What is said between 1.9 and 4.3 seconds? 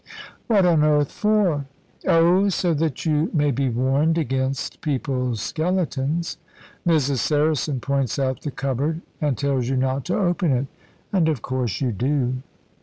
"Oh, so that you may be warned